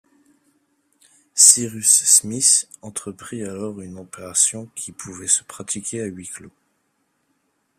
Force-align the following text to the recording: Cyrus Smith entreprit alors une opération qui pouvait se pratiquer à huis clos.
Cyrus 1.35 2.05
Smith 2.05 2.67
entreprit 2.81 3.43
alors 3.43 3.81
une 3.81 3.99
opération 3.99 4.67
qui 4.73 4.91
pouvait 4.91 5.27
se 5.27 5.43
pratiquer 5.43 6.01
à 6.01 6.05
huis 6.05 6.25
clos. 6.27 6.49